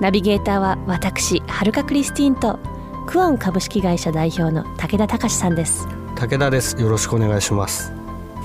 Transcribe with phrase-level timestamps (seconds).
[0.00, 2.58] ナビゲーターは私はるかクリスティンと
[3.06, 5.86] クオン株式会社代表の武田隆さんです。
[6.16, 6.80] 武田です。
[6.80, 7.92] よろしくお願いします。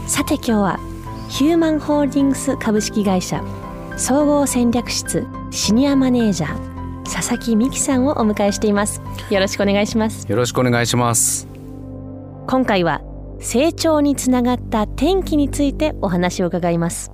[0.07, 0.79] さて今日は
[1.29, 3.43] ヒューマンホールディングス株式会社
[3.97, 9.01] 総合戦略室シニアマネージャー佐々木美希さんをお迎えしています。
[9.29, 10.29] よろしくお願いします。
[10.29, 11.47] よろしくお願いします。
[12.47, 13.01] 今回は
[13.39, 17.11] 成長につながった転機についてお話を伺います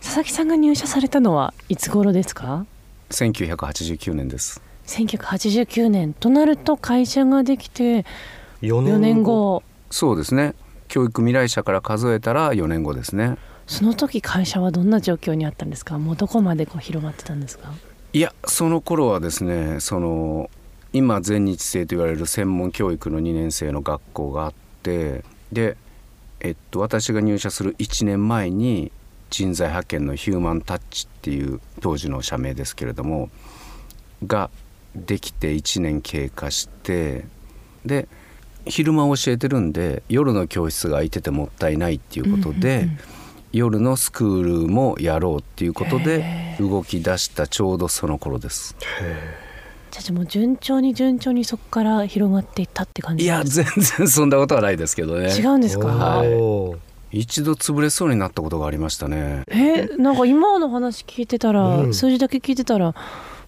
[0.00, 2.66] 佐々木さんが入社されたのはいつ頃ですか
[3.10, 4.60] ？1989年です。
[4.86, 8.04] 1989年となると会社ができて
[8.60, 9.62] 4 4年後。
[9.90, 10.54] そうですね。
[10.88, 13.36] 教育未来社から数えたら4年後ですね。
[13.66, 15.98] その時会社はどんな状況にあったんですか？
[15.98, 17.72] もうどこまでこう広まってたんですか？
[18.12, 20.50] いやその頃はですねその
[20.92, 25.76] 今全日制と言われる専門教育の2年生の学校があってで、
[26.40, 28.92] えっと、私が入社する1年前に
[29.34, 33.30] 人材派遣のヒューマンタッチっていう当時の社名ですけれども
[34.24, 34.48] が
[34.94, 37.24] できて1年経過して
[37.84, 38.06] で
[38.64, 42.88] 昼間教えてるんで夜の教室が空いててもったいないっていうことで、
[43.52, 48.74] 夜のスクールもやろうっていうことで動き出したちょうどその頃です。
[48.78, 55.28] じゃあじゃあもう順調に順調にそこから広がっていったって感じいや全然そんなことはないですけどね。
[55.36, 56.83] 違うんですか、はい
[57.14, 59.44] 一度潰れそうになったことがありましたね。
[59.48, 61.94] えなんか今の話聞いてたら、うん。
[61.94, 62.94] 数字だけ聞いてたら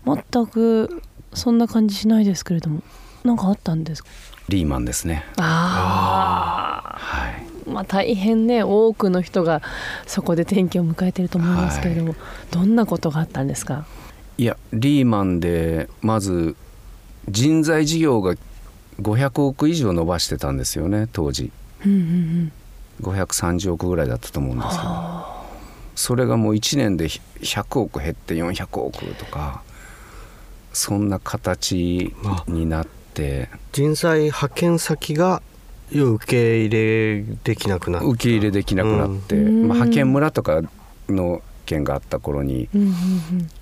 [0.04, 1.02] 全く
[1.34, 2.82] そんな感じしないですけれども。
[3.24, 4.08] なんかあったんですか？
[4.48, 5.24] リーマンですね。
[5.38, 7.46] あはい。
[7.66, 9.62] あまあ大変ね多くの人が
[10.06, 12.14] そこで転機を迎えてると思いますけれども、
[12.52, 13.84] どんなことがあったんですか？
[14.38, 16.54] いやリーマンでまず
[17.28, 18.36] 人材事業が
[19.02, 21.50] 500億以上伸ばしてたんですよね当時。
[21.84, 22.52] うんうん
[23.02, 25.36] 530億ぐらいだったと思うんですけど
[25.94, 29.62] それがもう1年で100億減って400億とか
[30.76, 32.14] そんな形
[32.46, 33.48] になって。
[33.72, 35.42] 人材派遣先が
[35.90, 38.06] 受け入れできなくなった。
[38.06, 39.68] 受け入れできなくなって、うん。
[39.68, 40.60] まあ、派遣村とか
[41.08, 42.92] の件があった頃にうんうんうん。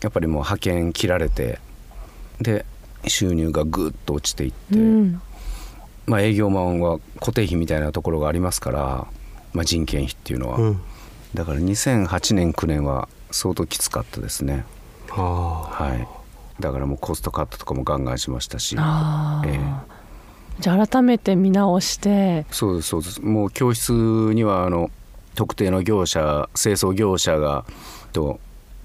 [0.02, 1.60] やっぱりもう派遣切られて
[2.40, 2.66] で
[3.06, 5.20] 収入がぐっと落ちていって、うん。
[6.06, 9.06] まあ、営業マンは固定費みたいなところがありますから、
[9.54, 10.80] まあ、人件費っていうのは、うん。
[11.32, 14.64] だから2008年9年は相当きつかったですね。
[15.10, 15.68] あ。
[15.70, 16.06] はい。
[16.60, 18.76] だからもうコストカットとかもガンガンしましたし。
[18.76, 18.78] え
[19.48, 19.60] え。
[20.60, 22.46] じゃあ改めて見直して。
[22.50, 23.22] そうですそうです。
[23.22, 24.90] もう教室にはあの
[25.34, 27.64] 特定の業者清掃業者が
[28.12, 28.38] と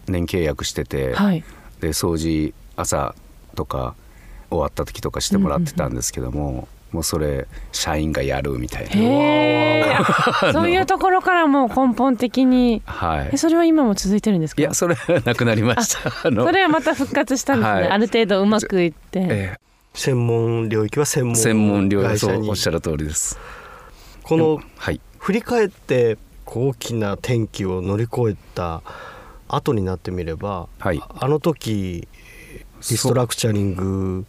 [0.07, 1.43] 年契約してて、はい。
[1.81, 3.15] で掃除朝
[3.55, 3.95] とか
[4.49, 8.89] 終わった時とかしてもらってたんですけども、もうそれ社員がやるみたいな。
[10.53, 12.81] そういうところからもう根本的に。
[12.85, 13.29] はい。
[13.33, 14.61] えそれは今も続いてるんですか？
[14.61, 16.27] いやそれはなくなりました。
[16.27, 17.89] あのそれはまた復活したんですね、はい。
[17.89, 19.57] ある程度うまくいって、え
[19.93, 23.39] 専門領域は専え門専門領域そうおっしゃる通りです。
[24.23, 24.99] このはい。
[25.19, 28.81] 振り返って大きな転機を乗り越えた
[29.47, 31.01] 後になってみれば、はい。
[31.19, 32.07] あの時
[32.89, 34.25] リストラクチャリング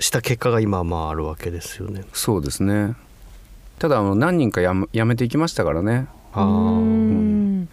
[0.00, 2.04] した結果が今まああるわけですよね。
[2.12, 2.94] そうですね。
[3.78, 6.06] ただあの何人かやめ辞めていきましたからね。
[6.32, 7.68] あうーん。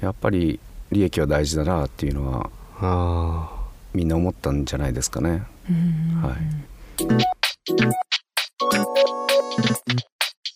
[0.00, 0.60] やっぱり
[0.92, 3.50] 利益は大事だなっていうのはあ
[3.92, 6.22] みんな思ったんじゃないですかね、うん。
[6.22, 6.36] はい。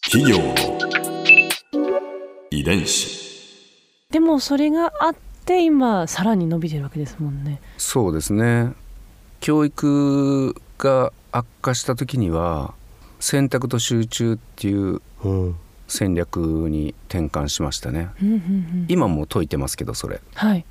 [0.04, 0.54] 企業の
[2.50, 3.20] 遺伝子。
[4.10, 5.14] でもそれがあっ
[5.44, 7.60] て今さらに伸びてるわけですもんね。
[7.78, 8.75] そうですね
[9.43, 12.75] 教育が悪化した時には
[13.19, 15.03] 選択と集中っていう
[15.89, 18.11] 戦略に転換しましたね。
[18.23, 18.87] うんうんうん。
[18.89, 20.21] 今も解いてますけどそれ。
[20.35, 20.65] はい。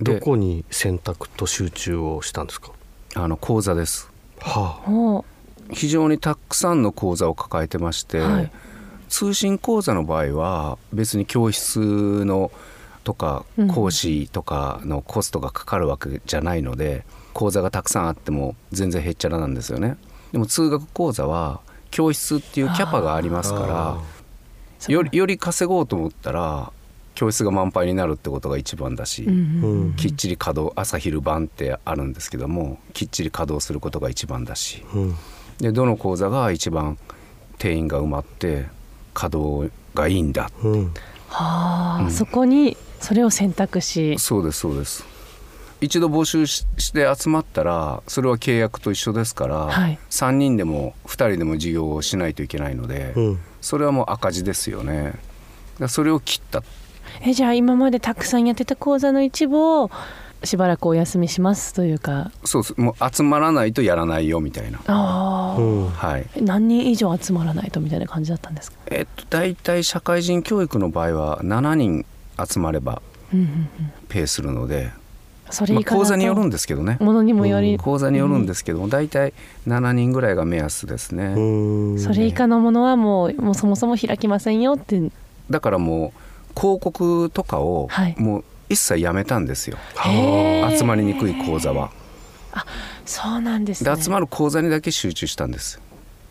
[0.00, 2.72] でどこに選択と集中をしたんですか？
[3.14, 4.10] あの講座です。
[4.40, 5.24] はお
[5.72, 8.50] 非常にたくさんの講座を抱えてまして、はい。
[9.08, 12.50] 通信講座の場合は別に教室の
[13.04, 13.68] とかうん。
[13.68, 17.04] 講師とかのコストがかかるわけじゃないので、
[17.36, 19.98] 講座がたくさんあっても全然へっちゃらなんですよね。
[20.32, 21.60] でも通学講座は
[21.90, 24.00] 教室っていうキャパがありますかあ
[24.88, 26.72] らよりより稼ごうと思ったら
[27.14, 34.82] 教室が満杯になるってことが一番だし、うんうんきっちり稼働朝昼晩ってあるんですけどもきっちり稼働することが一番だし。
[34.94, 35.14] うん。
[35.58, 36.96] でどの講座が一番
[37.58, 38.64] 定員が埋まって
[39.12, 40.84] 稼働がいいんだうん。
[41.28, 42.10] はあ、うん。
[42.10, 44.18] そこにそれを選択し。
[44.18, 45.15] そうですそうです
[45.80, 49.98] 一度募集しして集まったらそれは契約と一緒ですから、はい。
[50.10, 53.40] 3人でも2人でも授業をしないといけないので、うん。
[53.60, 55.14] それはもう赤字ですよね。
[55.88, 56.62] それを切った。
[57.22, 59.90] えじゃあ今までたくさんやってた講座の一部を
[60.44, 62.30] しばらくお休みしますというか。
[62.44, 64.78] そうですもう集まらないとやらないよみたいな。
[64.86, 65.88] ああ、うん。
[65.90, 66.26] はい。
[66.36, 72.06] え何人以上集まらないとみたいな感じだったんですか、えっと大体社会人教育の場合は7人
[72.42, 73.02] 集まれば
[73.32, 73.68] うんうんうん、
[74.08, 74.94] ペイするので、まあ、
[75.50, 75.96] それ以下だと。
[75.96, 76.96] 講座によるんですけどね。
[77.00, 79.32] ものにもより、講座によるんですけども大体
[79.66, 81.40] 7人ぐらいが目安ですね、う
[81.94, 81.98] ん。
[81.98, 85.10] それ以下のものはもうもうそもそも開きませんよって。
[85.50, 86.12] だからも
[86.54, 88.14] う広告とかをはい。
[88.18, 90.76] もう一切やめたんですよ、へー。
[90.76, 91.90] 集まりにくい講座は。
[93.04, 93.94] そうなんですね。
[93.94, 95.80] で集まる講座にだけ集中したんです。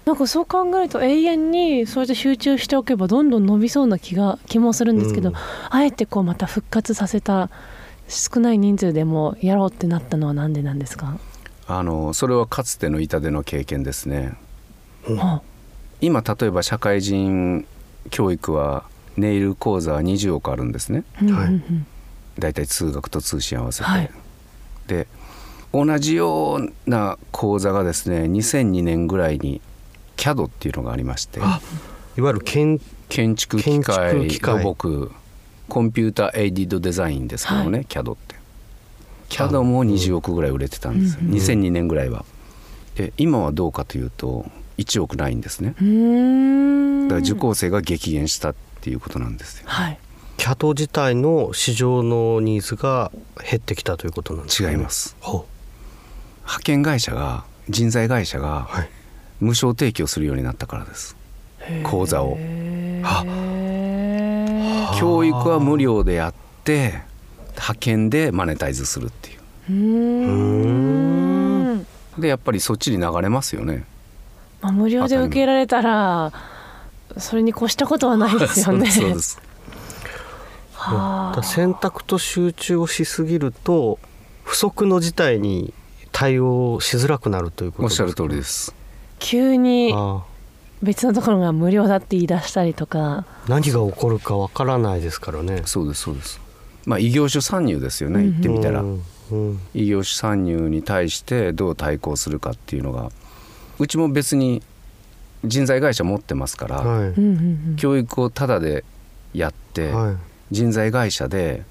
[0.06, 5.36] なんかそう考えると永遠にそうやって集中しておけばどんどん伸びそうな気が気もするんですけど、うん。
[5.70, 7.50] あえてこうまた復活させた
[8.08, 11.18] 少ない人数でもやろうってなったのはなんでなんですか、
[11.68, 14.38] あのそれはかつての痛手の経験ですね。
[15.08, 15.42] うんは
[16.02, 17.66] 今例えば社会人
[18.10, 18.84] 教育は
[19.18, 21.04] ネイル講座は20億あるんですね。
[21.16, 21.88] はいうん
[22.38, 24.12] 大体通学と通信合わせて、はい。
[24.88, 25.08] で
[25.72, 29.62] 同じような講座がですね2002年ぐらいに
[30.18, 31.40] CAD っていうのがありまして。
[31.42, 31.62] あ
[32.18, 32.80] いわゆる建
[33.10, 34.64] 建築機建械築機械。
[34.64, 35.12] 土木
[35.68, 38.36] コンピューターエイディッドデザインですけどね、CAD って。
[39.30, 42.26] CAD も20億ぐらい売れてたんですよ、うん2002年ぐらいは。
[42.96, 44.46] で今はどうかというと
[44.78, 45.70] 1億ないんですね。
[47.08, 49.64] だから受講生が激減したっていうことなんですよ。
[49.68, 50.00] はい。
[50.38, 53.12] キャド自体の市場のニーズが
[53.50, 54.76] 減ってきたということなんですかね。
[54.76, 55.16] 違います。
[55.20, 55.46] ほ
[56.44, 58.70] 派遣会社が人材会社が
[59.40, 61.16] 無償提供するようになったからです。
[61.84, 62.38] 講座を。
[63.02, 63.55] はあ
[65.00, 66.34] 教育は無料でやっ
[66.64, 67.02] て
[67.52, 69.40] 派遣でマネタイズするっていう。
[69.70, 69.76] うー
[71.76, 71.88] ん。
[72.18, 73.86] でやっぱりそっちに流れますよね。
[74.62, 76.32] まあ、無料で受けられたら
[77.18, 78.90] それに越したことはないですよね。
[78.90, 79.42] そうです
[81.44, 83.98] 選択と集中をしすぎると
[84.44, 85.74] 不測の事態に
[86.12, 88.76] 対応しづらくなるということおっしゃるか通りです。
[89.20, 90.24] 急にあ
[90.86, 95.64] 別のところが無料だって言い出したりとか、あ何が起こるかわからないですからね。
[95.66, 96.40] そうですそうです。
[96.86, 99.02] まあ異業種参入ですよね言ってみたら、うん
[99.32, 99.60] うん。
[99.74, 103.12] 異業種参入に対してどう対抗するかっていうのが
[103.80, 104.62] うちも別に
[105.44, 107.10] 人材会社持ってますから、はい。
[107.10, 107.76] うんうんうん。
[107.76, 108.86] 教育をタダで
[109.34, 110.16] やって、はい。
[110.52, 111.64] 人材会社で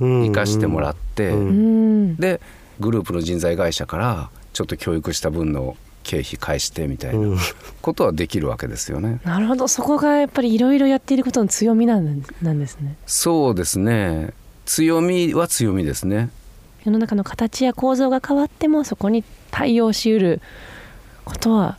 [0.00, 2.16] 生かしてもらって、うんうん。
[2.16, 2.40] で
[2.80, 7.38] グループの人材会社からちょっと教育した分の経費返してみたいなうん
[7.82, 9.20] ことはできるわけですよね。
[9.24, 12.96] なるほどそこがやっぱりいろいろやっていることの強みなんなんですね。
[13.06, 14.32] そうですね
[14.66, 16.30] 強みは強みですね。
[16.84, 20.40] 世の中の形や構造が変わってもそこに対応しうる
[21.24, 21.76] ことは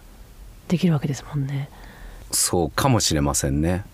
[0.68, 1.70] できるわけですもんね。
[2.32, 3.86] そうかもしれませんね。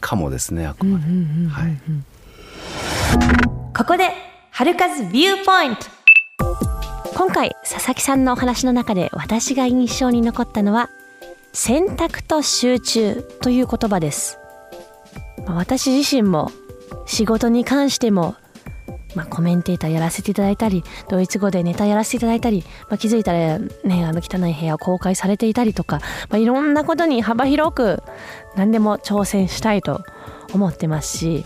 [0.00, 1.76] かもですねあくうんうんまで。
[3.76, 4.10] ここで
[4.50, 5.97] 春風ビューポイント
[7.18, 10.88] 今回佐々木さんのお話の中で私が印象に残ったのは
[11.52, 14.38] 選択と集中という言葉です。
[15.44, 16.52] 私自身も
[17.06, 18.36] 仕事に関しても
[19.16, 28.02] まあ、コメンテーターやらせていただいたりドイツ語でネタやらせていただいたり、まあ、気づいたらねあの汚い部屋を公開されていたりとか、まあ、いろんなことに幅広く
[28.54, 30.04] 何でも挑戦したいと
[30.52, 31.44] 思ってますし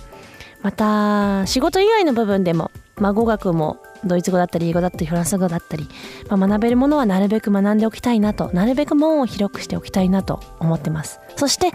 [0.60, 5.88] また仕事以外の部分でも、まあ、語学もドイツ語だったり英語だったりフランス語だったり、
[6.28, 11.20] まあ、学べるものはなるべく学んでおきたいなとなるべく門を広くしておきたいなと思ってます。
[11.36, 11.72] そして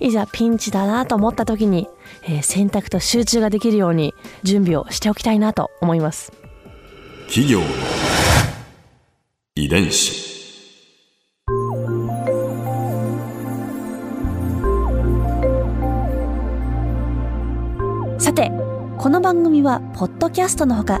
[0.00, 1.88] いざピンチだなと思った時に、
[2.24, 6.32] えー選択と集中ができるように準備をしておきたいなと思います。
[7.28, 7.66] 企業の
[9.54, 10.32] 遺伝子。
[18.18, 18.52] さて
[18.98, 21.00] この番組はポッドキャストのほか